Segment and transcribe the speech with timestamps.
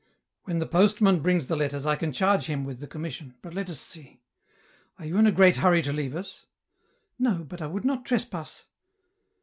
[0.45, 3.69] "When the postman brings the letters I can charge him with the commission, but let
[3.69, 4.19] us see;
[4.97, 6.47] are you in a great hurry to leave us?""
[7.19, 8.65] No, but I would not trespass.